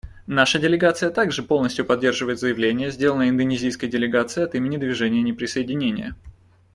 Наша 0.25 0.57
делегация 0.57 1.11
также 1.11 1.43
полностью 1.43 1.85
поддерживает 1.85 2.39
заявление, 2.39 2.89
сделанное 2.89 3.29
индонезийской 3.29 3.87
делегацией 3.87 4.47
от 4.47 4.55
имени 4.55 4.77
Движения 4.77 5.21
неприсоединения. 5.21 6.15